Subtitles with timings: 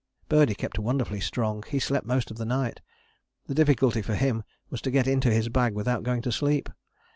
[0.29, 2.81] Birdie kept wonderfully strong: he slept most of the night:
[3.45, 6.69] the difficulty for him was to get into his bag without going to sleep.